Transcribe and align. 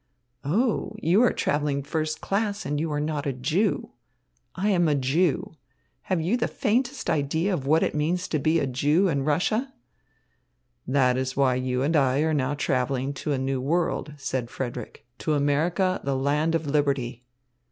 "Oh, 0.43 0.95
you 0.97 1.21
are 1.21 1.31
travelling 1.31 1.83
first 1.83 2.21
class 2.21 2.65
and 2.65 2.79
you 2.79 2.91
are 2.91 2.99
not 2.99 3.27
a 3.27 3.33
Jew. 3.33 3.91
I 4.55 4.69
am 4.69 4.87
a 4.87 4.95
Jew. 4.95 5.51
Have 6.09 6.19
you 6.19 6.37
the 6.37 6.47
faintest 6.47 7.07
idea 7.07 7.53
of 7.53 7.67
what 7.67 7.83
it 7.83 7.93
means 7.93 8.27
to 8.29 8.39
be 8.39 8.57
a 8.57 8.65
Jew 8.65 9.07
in 9.09 9.25
Russia?" 9.25 9.75
"That 10.87 11.17
is 11.17 11.37
why 11.37 11.53
you 11.53 11.83
and 11.83 11.95
I 11.95 12.21
are 12.21 12.33
now 12.33 12.55
travelling 12.55 13.13
to 13.21 13.31
a 13.33 13.37
new 13.37 13.61
world," 13.61 14.13
said 14.17 14.49
Frederick, 14.49 15.05
"to 15.19 15.35
America, 15.35 16.01
the 16.03 16.15
land 16.15 16.55
of 16.55 16.65
liberty." 16.65 17.23